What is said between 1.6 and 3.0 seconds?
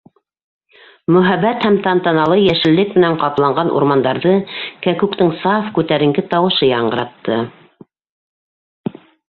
һәм тантаналы йәшеллек